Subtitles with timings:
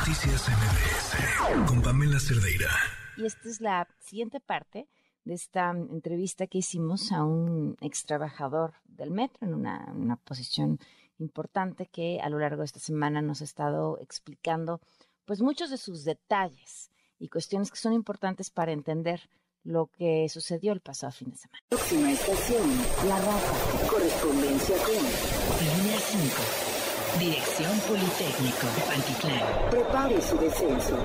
[0.00, 2.70] Noticias MBS con Pamela Cerdeira.
[3.18, 4.88] Y esta es la siguiente parte
[5.26, 10.78] de esta entrevista que hicimos a un ex trabajador del metro en una, una posición
[11.18, 14.80] importante que a lo largo de esta semana nos ha estado explicando
[15.26, 19.28] pues muchos de sus detalles y cuestiones que son importantes para entender
[19.64, 21.62] lo que sucedió el pasado fin de semana.
[21.68, 22.70] Próxima estación,
[23.06, 23.86] La Raza.
[23.90, 26.69] Correspondencia con Línea 5.
[27.18, 29.70] Dirección Politécnico, Pantitlán.
[29.70, 30.96] Prepare su descenso.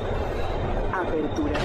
[0.94, 1.60] Apertura.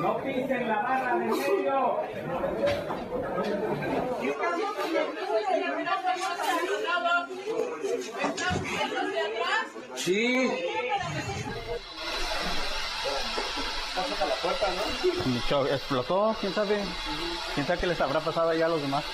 [0.00, 2.00] No pisen la barra de medio.
[9.96, 10.50] Sí.
[15.70, 16.78] Explotó, quién sabe,
[17.54, 19.04] quién sabe qué les habrá pasado allá a los demás.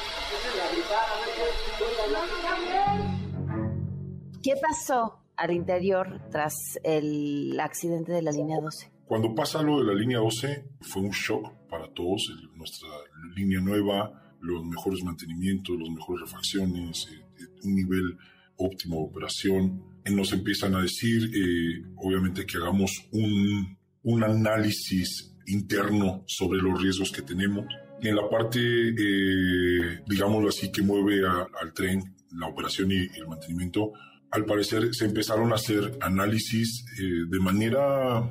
[4.42, 8.90] ¿Qué pasó al interior tras el accidente de la línea 12?
[9.06, 12.30] Cuando pasa lo de la línea 12, fue un shock para todos.
[12.54, 12.88] nuestra
[13.36, 18.18] línea nueva, los mejores mantenimientos, las mejores refacciones, eh, eh, un nivel
[18.56, 19.82] óptimo de operación.
[20.10, 27.10] Nos empiezan a decir, eh, obviamente, que hagamos un, un análisis interno sobre los riesgos
[27.10, 27.66] que tenemos.
[28.00, 32.02] En la parte, eh, digámoslo así, que mueve a- al tren,
[32.38, 33.92] la operación y el mantenimiento,
[34.30, 38.22] al parecer se empezaron a hacer análisis eh, de manera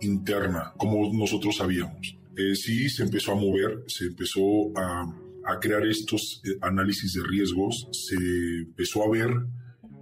[0.00, 2.16] interna, como nosotros sabíamos.
[2.36, 4.40] Eh, sí, se empezó a mover, se empezó
[4.76, 5.02] a,
[5.44, 9.30] a crear estos eh, análisis de riesgos, se empezó a ver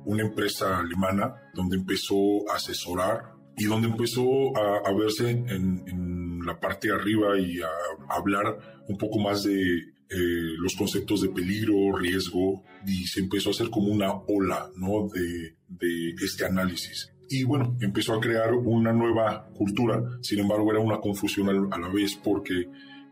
[0.07, 6.20] una empresa alemana donde empezó a asesorar y donde empezó a, a verse en, en
[6.51, 7.69] la parte de arriba y a,
[8.09, 13.53] hablar un poco más de eh, los conceptos de peligro, riesgo, y se empezó a
[13.53, 15.09] hacer como una ola ¿no?
[15.09, 17.13] de, de este análisis.
[17.29, 21.89] Y bueno, empezó a crear una nueva cultura, sin embargo era una confusión a la
[21.89, 22.67] vez porque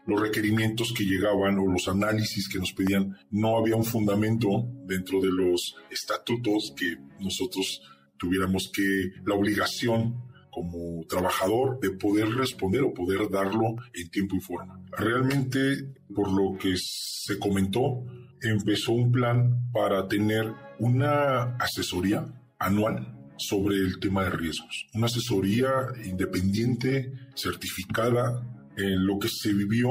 [0.08, 5.20] los requerimientos que llegaban o los análisis que nos pedían, no había un fundamento dentro
[5.20, 7.82] de los estatutos que nosotros
[8.16, 10.16] tuviéramos que la obligación
[10.58, 14.82] como trabajador de poder responder o poder darlo en tiempo y forma.
[14.90, 18.04] Realmente, por lo que se comentó,
[18.42, 22.26] empezó un plan para tener una asesoría
[22.58, 24.88] anual sobre el tema de riesgos.
[24.94, 25.70] Una asesoría
[26.04, 28.42] independiente, certificada,
[28.76, 29.90] en lo que se vivió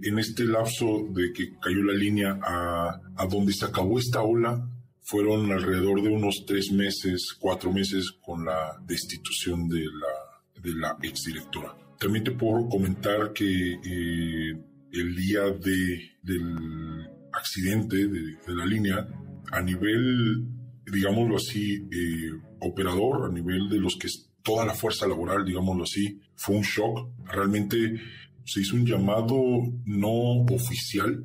[0.00, 4.66] en este lapso de que cayó la línea a, a donde se acabó esta ola,
[5.02, 10.96] fueron alrededor de unos tres meses, cuatro meses con la destitución de la, de la
[11.02, 11.76] exdirectora.
[11.98, 14.56] También te puedo comentar que eh,
[14.92, 19.06] el día de, del accidente de, de la línea,
[19.52, 20.46] a nivel,
[20.90, 22.30] digámoslo así, eh,
[22.60, 24.08] operador, a nivel de los que
[24.42, 27.08] toda la fuerza laboral, digámoslo así, fue un shock.
[27.26, 28.00] Realmente
[28.44, 29.36] se hizo un llamado
[29.84, 31.24] no oficial,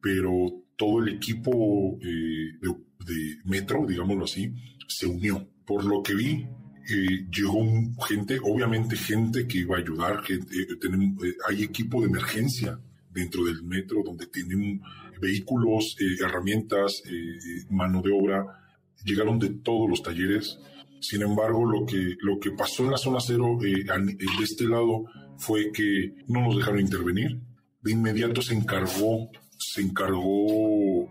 [0.00, 0.30] pero
[0.76, 4.52] todo el equipo eh, de, de Metro, digámoslo así,
[4.88, 5.48] se unió.
[5.64, 6.46] Por lo que vi,
[6.88, 7.64] eh, llegó
[8.06, 12.78] gente, obviamente gente que iba a ayudar, gente, eh, tenemos, eh, hay equipo de emergencia
[13.16, 14.80] dentro del metro donde tienen
[15.20, 18.44] vehículos, eh, herramientas, eh, eh, mano de obra,
[19.04, 20.58] llegaron de todos los talleres.
[21.00, 23.84] Sin embargo, lo que, lo que pasó en la zona cero de
[24.42, 25.04] este lado
[25.38, 27.38] fue que no nos dejaron intervenir.
[27.82, 31.08] De inmediato se encargó, se encargó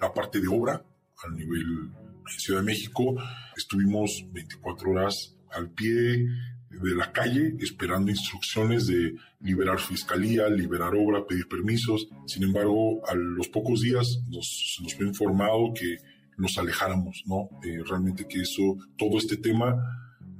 [0.00, 0.82] la parte de obra
[1.24, 1.90] a nivel
[2.32, 3.16] en Ciudad de México.
[3.56, 6.26] Estuvimos 24 horas al pie
[6.70, 12.08] de la calle esperando instrucciones de liberar fiscalía, liberar obra, pedir permisos.
[12.26, 15.98] Sin embargo, a los pocos días nos, nos fue informado que
[16.38, 17.50] nos alejáramos, ¿no?
[17.62, 19.76] Eh, realmente que eso, todo este tema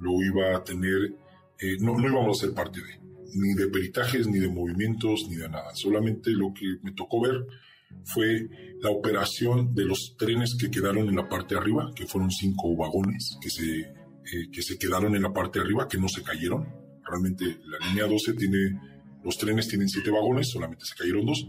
[0.01, 1.15] lo iba a tener,
[1.61, 2.99] eh, no, no íbamos a ser parte de,
[3.35, 5.75] ni de peritajes, ni de movimientos, ni de nada.
[5.75, 7.47] Solamente lo que me tocó ver
[8.05, 8.49] fue
[8.81, 12.77] la operación de los trenes que quedaron en la parte de arriba, que fueron cinco
[12.77, 16.23] vagones que se, eh, que se quedaron en la parte de arriba, que no se
[16.23, 16.69] cayeron.
[17.05, 18.81] Realmente la línea 12 tiene,
[19.23, 21.47] los trenes tienen siete vagones, solamente se cayeron dos,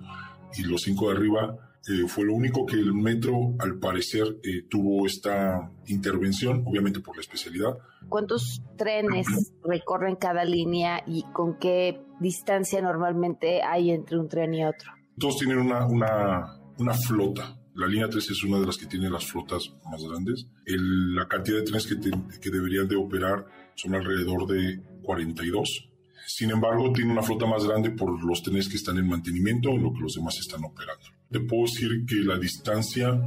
[0.58, 4.64] y los cinco de arriba eh, fue lo único que el metro, al parecer, eh,
[4.70, 7.78] tuvo esta intervención, obviamente por la especialidad.
[8.08, 9.28] ¿Cuántos trenes
[9.64, 14.92] recorren cada línea y con qué distancia normalmente hay entre un tren y otro?
[15.20, 17.56] Todos tienen una, una, flota.
[17.76, 20.48] La línea 3 es una de las que tiene las flotas más grandes.
[20.66, 21.96] El- la cantidad de trenes que,
[22.40, 23.46] que deberían de operar
[23.76, 25.90] son alrededor de 42.
[26.26, 29.84] Sin embargo, tiene una flota más grande por los trenes que están en mantenimiento, en
[29.84, 31.06] lo que los demás están operando.
[31.30, 33.20] te puedo decir que la distancia,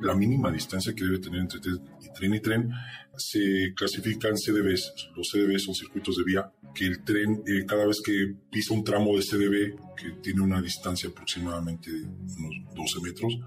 [0.00, 2.70] la mínima distancia que debe tener entre tren y tren,
[3.16, 5.10] se clasifica en CDBs.
[5.16, 8.82] Los CDBs son circuitos de vía que el tren, eh, cada vez que pisa un
[8.82, 13.38] tramo de CDB, que tiene una distancia aproximadamente de unos 12 metros,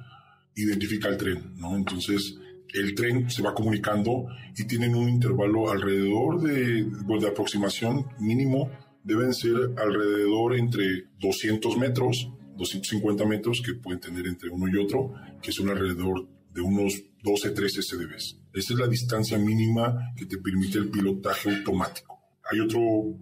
[0.56, 1.76] identifica el tren, ¿no?
[1.76, 2.38] Entonces,
[2.74, 8.72] el tren se va comunicando y tienen un intervalo alrededor de, de aproximación mínimo,
[9.07, 15.13] deben ser alrededor entre 200 metros, 250 metros que pueden tener entre uno y otro,
[15.42, 18.39] que son alrededor de unos 12, 13 CDBs.
[18.54, 22.19] Esa es la distancia mínima que te permite el pilotaje automático.
[22.51, 22.81] Hay otro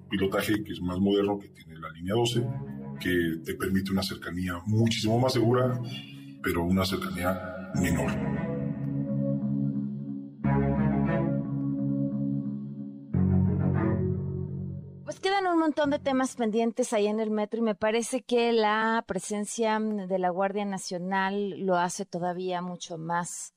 [0.10, 2.44] pilotaje que es más moderno, que tiene la línea 12,
[3.00, 5.80] que te permite una cercanía muchísimo más segura,
[6.42, 8.45] pero una cercanía menor.
[15.22, 19.04] Quedan un montón de temas pendientes ahí en el metro y me parece que la
[19.08, 23.54] presencia de la Guardia Nacional lo hace todavía mucho más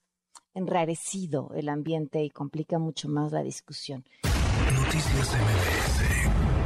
[0.52, 4.04] enrarecido el ambiente y complica mucho más la discusión.
[4.74, 6.57] Noticias MBS